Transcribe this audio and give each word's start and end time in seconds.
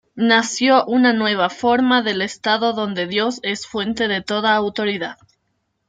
Nació 0.27 0.83
una 0.85 1.13
nueva 1.13 1.51
forma 1.51 2.01
del 2.01 2.23
Estado 2.23 2.73
donde 2.73 3.05
Dios 3.05 3.39
es 3.43 3.67
fuente 3.67 4.07
de 4.07 4.23
toda 4.23 4.55
autoridad. 4.55 5.19